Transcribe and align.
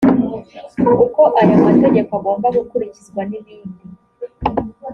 uko 1.05 1.21
aya 1.39 1.55
mategeko 1.65 2.11
agomba 2.19 2.47
gukurikizwa 2.57 3.21
n 3.29 3.31
ibindi 3.39 3.83